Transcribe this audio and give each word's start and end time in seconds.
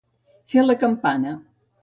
Fer 0.53 0.63
la 0.69 0.77
campana. 0.85 1.37